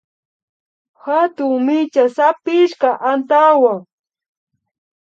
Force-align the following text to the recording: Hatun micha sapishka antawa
Hatun 1.03 1.53
micha 1.65 2.05
sapishka 2.15 2.89
antawa 3.09 3.73